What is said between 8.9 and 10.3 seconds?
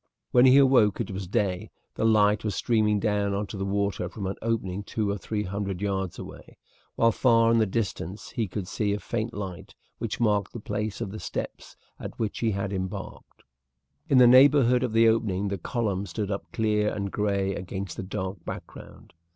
a faint light which